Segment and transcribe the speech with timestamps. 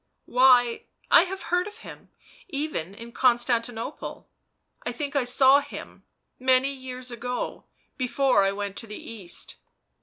[0.25, 2.09] "Why, I have heard of him—
[2.49, 4.25] even in Constanti nople.
[4.83, 6.05] I think I saw him—
[6.39, 7.65] many years ago,
[7.97, 9.57] before I went to the East."